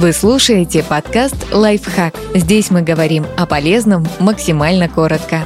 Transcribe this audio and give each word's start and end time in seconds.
Вы 0.00 0.14
слушаете 0.14 0.82
подкаст 0.82 1.36
«Лайфхак». 1.52 2.14
Здесь 2.34 2.70
мы 2.70 2.80
говорим 2.80 3.26
о 3.36 3.44
полезном 3.44 4.06
максимально 4.18 4.88
коротко. 4.88 5.42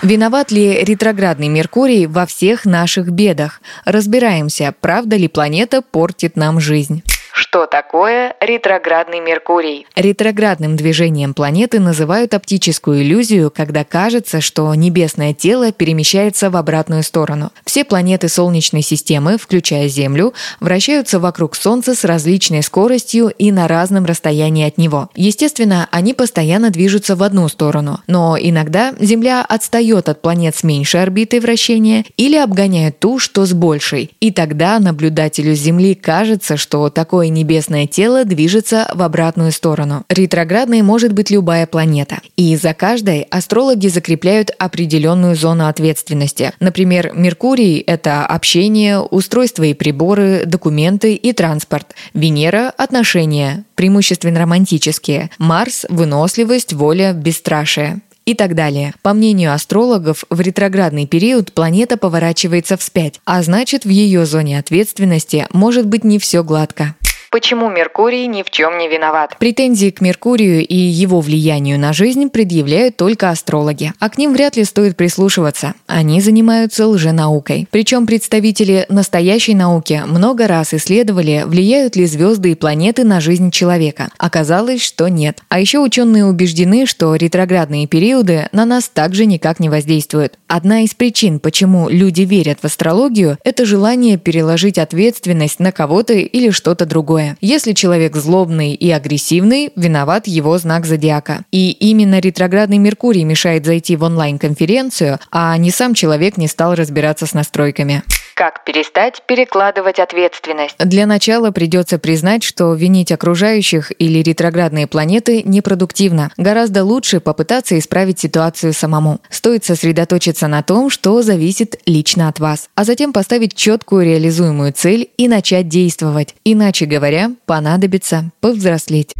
Виноват 0.00 0.50
ли 0.50 0.82
ретроградный 0.82 1.48
Меркурий 1.48 2.06
во 2.06 2.24
всех 2.24 2.64
наших 2.64 3.10
бедах? 3.10 3.60
Разбираемся, 3.84 4.74
правда 4.80 5.16
ли 5.16 5.28
планета 5.28 5.82
портит 5.82 6.36
нам 6.36 6.58
жизнь. 6.58 7.02
Что 7.32 7.66
такое 7.66 8.34
ретроградный 8.40 9.20
Меркурий? 9.20 9.86
Ретроградным 9.94 10.76
движением 10.76 11.34
планеты 11.34 11.80
называют 11.80 12.34
оптическую 12.34 13.02
иллюзию, 13.02 13.52
когда 13.54 13.84
кажется, 13.84 14.40
что 14.40 14.74
небесное 14.74 15.32
тело 15.34 15.72
перемещается 15.72 16.50
в 16.50 16.56
обратную 16.56 17.02
сторону. 17.02 17.52
Все 17.64 17.84
планеты 17.84 18.28
Солнечной 18.28 18.82
системы, 18.82 19.38
включая 19.38 19.88
Землю, 19.88 20.34
вращаются 20.58 21.20
вокруг 21.20 21.54
Солнца 21.54 21.94
с 21.94 22.04
различной 22.04 22.62
скоростью 22.62 23.28
и 23.28 23.52
на 23.52 23.68
разном 23.68 24.04
расстоянии 24.06 24.66
от 24.66 24.78
него. 24.78 25.08
Естественно, 25.14 25.88
они 25.90 26.14
постоянно 26.14 26.70
движутся 26.70 27.16
в 27.16 27.22
одну 27.22 27.48
сторону, 27.48 28.00
но 28.06 28.36
иногда 28.38 28.94
Земля 28.98 29.44
отстает 29.48 30.08
от 30.08 30.20
планет 30.20 30.56
с 30.56 30.64
меньшей 30.64 31.02
орбитой 31.02 31.40
вращения 31.40 32.04
или 32.16 32.36
обгоняет 32.36 32.98
ту, 32.98 33.18
что 33.18 33.46
с 33.46 33.52
большей. 33.52 34.10
И 34.20 34.30
тогда 34.30 34.78
наблюдателю 34.78 35.54
Земли 35.54 35.94
кажется, 35.94 36.56
что 36.56 36.90
такое 36.90 37.19
небесное 37.28 37.86
тело 37.86 38.24
движется 38.24 38.90
в 38.94 39.02
обратную 39.02 39.52
сторону. 39.52 40.04
Ретроградной 40.08 40.82
может 40.82 41.12
быть 41.12 41.30
любая 41.30 41.66
планета. 41.66 42.20
И 42.36 42.56
за 42.56 42.74
каждой 42.74 43.22
астрологи 43.30 43.88
закрепляют 43.88 44.50
определенную 44.58 45.36
зону 45.36 45.66
ответственности. 45.66 46.52
Например, 46.60 47.12
Меркурий– 47.14 47.78
это 47.86 48.24
общение, 48.26 48.98
устройство 48.98 49.64
и 49.64 49.74
приборы, 49.74 50.44
документы 50.46 51.14
и 51.14 51.32
транспорт. 51.32 51.94
Венера– 52.14 52.72
отношения, 52.76 53.64
преимущественно 53.74 54.40
романтические. 54.40 55.30
Марс– 55.38 55.86
выносливость, 55.88 56.72
воля, 56.72 57.12
бесстрашие 57.12 58.00
и 58.30 58.34
так 58.34 58.54
далее. 58.54 58.94
По 59.02 59.12
мнению 59.12 59.52
астрологов, 59.52 60.24
в 60.30 60.40
ретроградный 60.40 61.06
период 61.06 61.52
планета 61.52 61.96
поворачивается 61.96 62.76
вспять, 62.76 63.20
а 63.24 63.42
значит 63.42 63.84
в 63.84 63.88
ее 63.88 64.24
зоне 64.24 64.58
ответственности 64.58 65.48
может 65.52 65.86
быть 65.86 66.04
не 66.04 66.18
все 66.18 66.44
гладко. 66.44 66.94
Почему 67.32 67.70
Меркурий 67.70 68.26
ни 68.26 68.42
в 68.42 68.50
чем 68.50 68.76
не 68.76 68.88
виноват? 68.88 69.36
Претензии 69.38 69.90
к 69.90 70.00
Меркурию 70.00 70.66
и 70.66 70.74
его 70.74 71.20
влиянию 71.20 71.78
на 71.78 71.92
жизнь 71.92 72.28
предъявляют 72.28 72.96
только 72.96 73.30
астрологи, 73.30 73.92
а 74.00 74.10
к 74.10 74.18
ним 74.18 74.32
вряд 74.32 74.56
ли 74.56 74.64
стоит 74.64 74.96
прислушиваться. 74.96 75.74
Они 75.86 76.20
занимаются 76.20 76.88
лженаукой. 76.88 77.68
Причем 77.70 78.08
представители 78.08 78.84
настоящей 78.88 79.54
науки 79.54 80.02
много 80.04 80.48
раз 80.48 80.74
исследовали, 80.74 81.44
влияют 81.46 81.94
ли 81.94 82.06
звезды 82.06 82.50
и 82.50 82.54
планеты 82.56 83.04
на 83.04 83.20
жизнь 83.20 83.52
человека. 83.52 84.08
Оказалось, 84.18 84.82
что 84.82 85.06
нет. 85.06 85.38
А 85.48 85.60
еще 85.60 85.78
ученые 85.78 86.24
убеждены, 86.24 86.84
что 86.84 87.14
ретроградные 87.14 87.86
периоды 87.86 88.48
на 88.50 88.64
нас 88.64 88.88
также 88.88 89.24
никак 89.24 89.60
не 89.60 89.68
воздействуют. 89.68 90.36
Одна 90.48 90.80
из 90.80 90.94
причин, 90.94 91.38
почему 91.38 91.88
люди 91.88 92.22
верят 92.22 92.58
в 92.60 92.64
астрологию, 92.64 93.38
это 93.44 93.64
желание 93.64 94.18
переложить 94.18 94.78
ответственность 94.78 95.60
на 95.60 95.70
кого-то 95.70 96.14
или 96.14 96.50
что-то 96.50 96.86
другое 96.86 97.19
другое. 97.20 97.36
Если 97.40 97.72
человек 97.72 98.16
злобный 98.16 98.74
и 98.74 98.90
агрессивный, 98.90 99.70
виноват 99.76 100.26
его 100.26 100.58
знак 100.58 100.86
зодиака. 100.86 101.44
И 101.50 101.70
именно 101.70 102.20
ретроградный 102.20 102.78
Меркурий 102.78 103.24
мешает 103.24 103.64
зайти 103.64 103.96
в 103.96 104.02
онлайн-конференцию, 104.02 105.18
а 105.30 105.56
не 105.56 105.70
сам 105.70 105.94
человек 105.94 106.36
не 106.36 106.48
стал 106.48 106.74
разбираться 106.74 107.26
с 107.26 107.34
настройками. 107.34 108.02
Как 108.40 108.64
перестать 108.64 109.22
перекладывать 109.26 109.98
ответственность? 109.98 110.74
Для 110.78 111.04
начала 111.04 111.50
придется 111.50 111.98
признать, 111.98 112.42
что 112.42 112.72
винить 112.72 113.12
окружающих 113.12 113.92
или 113.98 114.22
ретроградные 114.22 114.86
планеты 114.86 115.42
непродуктивно. 115.42 116.30
Гораздо 116.38 116.82
лучше 116.82 117.20
попытаться 117.20 117.78
исправить 117.78 118.18
ситуацию 118.18 118.72
самому. 118.72 119.20
Стоит 119.28 119.66
сосредоточиться 119.66 120.48
на 120.48 120.62
том, 120.62 120.88
что 120.88 121.20
зависит 121.20 121.82
лично 121.84 122.28
от 122.28 122.40
вас, 122.40 122.70
а 122.74 122.84
затем 122.84 123.12
поставить 123.12 123.54
четкую 123.54 124.06
реализуемую 124.06 124.72
цель 124.72 125.10
и 125.18 125.28
начать 125.28 125.68
действовать. 125.68 126.34
Иначе 126.42 126.86
говоря, 126.86 127.32
понадобится 127.44 128.30
повзрослеть. 128.40 129.12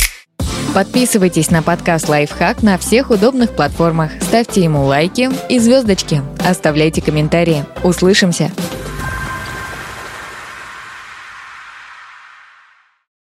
Подписывайтесь 0.72 1.50
на 1.50 1.62
подкаст 1.62 2.08
«Лайфхак» 2.08 2.62
на 2.62 2.78
всех 2.78 3.10
удобных 3.10 3.50
платформах, 3.54 4.12
ставьте 4.22 4.62
ему 4.62 4.84
лайки 4.84 5.28
и 5.50 5.58
звездочки, 5.58 6.22
оставляйте 6.42 7.02
комментарии. 7.02 7.66
Услышимся! 7.82 8.50